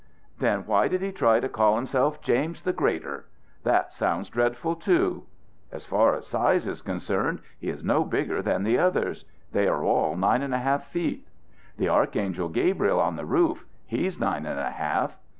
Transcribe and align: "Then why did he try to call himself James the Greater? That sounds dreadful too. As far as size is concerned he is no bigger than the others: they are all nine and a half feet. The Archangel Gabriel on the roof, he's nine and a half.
"Then 0.39 0.65
why 0.65 0.87
did 0.87 1.03
he 1.03 1.11
try 1.11 1.39
to 1.39 1.47
call 1.47 1.75
himself 1.75 2.23
James 2.23 2.63
the 2.63 2.73
Greater? 2.73 3.25
That 3.61 3.93
sounds 3.93 4.29
dreadful 4.31 4.75
too. 4.77 5.27
As 5.71 5.85
far 5.85 6.15
as 6.15 6.25
size 6.25 6.65
is 6.65 6.81
concerned 6.81 7.39
he 7.59 7.69
is 7.69 7.83
no 7.83 8.03
bigger 8.03 8.41
than 8.41 8.63
the 8.63 8.79
others: 8.79 9.25
they 9.51 9.67
are 9.67 9.83
all 9.83 10.15
nine 10.15 10.41
and 10.41 10.55
a 10.55 10.57
half 10.57 10.87
feet. 10.87 11.27
The 11.77 11.89
Archangel 11.89 12.49
Gabriel 12.49 12.99
on 12.99 13.15
the 13.15 13.25
roof, 13.27 13.63
he's 13.85 14.19
nine 14.19 14.47
and 14.47 14.59
a 14.59 14.71
half. 14.71 15.15